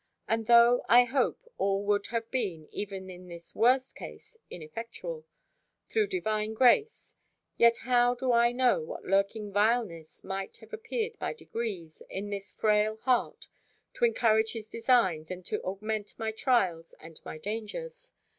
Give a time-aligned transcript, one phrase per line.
[0.27, 5.27] And though, I hope, all would have been, even in this worst case, ineffectual,
[5.87, 7.13] through Divine Grace,
[7.57, 12.51] yet how do I know what lurking vileness might have appeared by degrees in this
[12.51, 13.47] frail heart,
[13.93, 18.11] to encourage his designs, and to augment my trials and my dangers?